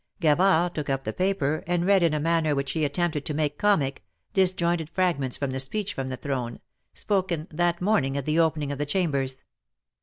[0.19, 3.59] Gavard took up the paper and read in a manner which he attempted to make
[3.59, 6.59] comic, disjointed fragments from the speech from the Throne,
[6.91, 9.43] spoken that morning at the opening of the Chambers.